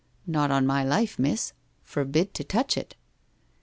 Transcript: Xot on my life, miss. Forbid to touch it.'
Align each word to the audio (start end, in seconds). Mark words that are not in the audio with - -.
Xot 0.27 0.49
on 0.49 0.65
my 0.65 0.83
life, 0.83 1.19
miss. 1.19 1.53
Forbid 1.83 2.33
to 2.33 2.43
touch 2.43 2.75
it.' 2.75 2.95